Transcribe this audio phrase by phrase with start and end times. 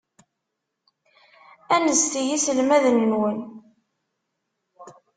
[1.75, 3.39] Anzet i yiselmaden-nwen.